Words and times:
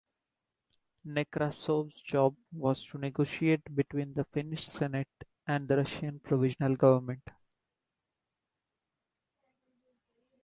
Nekrasov's 1.05 2.01
job 2.01 2.35
was 2.51 2.83
to 2.85 2.97
negotiate 2.97 3.61
between 3.75 4.15
the 4.15 4.23
Finnish 4.33 4.65
Senate 4.67 5.07
and 5.45 5.67
the 5.67 5.77
Russian 5.77 6.19
Provisional 6.19 6.75
Government. 6.75 7.21